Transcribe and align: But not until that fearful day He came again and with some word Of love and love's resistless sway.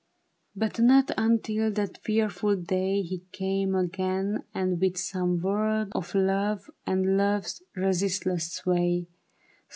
But 0.55 0.79
not 0.79 1.11
until 1.15 1.71
that 1.73 1.99
fearful 1.99 2.55
day 2.55 3.03
He 3.03 3.21
came 3.31 3.75
again 3.75 4.43
and 4.51 4.81
with 4.81 4.97
some 4.97 5.39
word 5.39 5.89
Of 5.91 6.15
love 6.15 6.71
and 6.87 7.17
love's 7.17 7.61
resistless 7.75 8.51
sway. 8.51 9.07